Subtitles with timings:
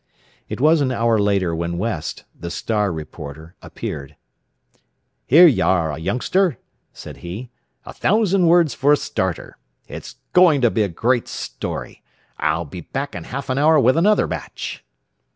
[0.49, 4.15] It was an hour later when West, the "Star" reporter, appeared.
[5.27, 6.57] "Here you are, youngster,"
[6.91, 7.51] said he;
[7.85, 9.59] "a thousand words for a starter.
[9.87, 12.01] It's going to be a great story.
[12.39, 14.83] I'll be back in half an hour with another batch."